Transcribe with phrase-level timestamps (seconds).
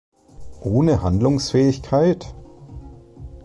[0.63, 2.33] Ohne Handlungsfähigkeit?